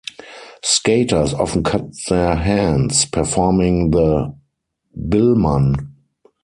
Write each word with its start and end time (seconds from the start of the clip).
Skaters 0.63 1.31
often 1.35 1.61
cut 1.61 1.91
their 2.09 2.33
hands 2.35 3.05
performing 3.05 3.91
the 3.91 4.35
Biellmann. 4.97 5.89